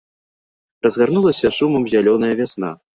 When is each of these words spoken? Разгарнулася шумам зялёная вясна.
Разгарнулася 0.87 1.55
шумам 1.61 1.83
зялёная 1.95 2.37
вясна. 2.45 2.79